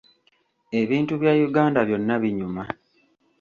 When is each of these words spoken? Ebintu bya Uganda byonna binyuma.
Ebintu 0.81 1.13
bya 1.21 1.33
Uganda 1.47 1.79
byonna 1.87 2.15
binyuma. 2.21 2.63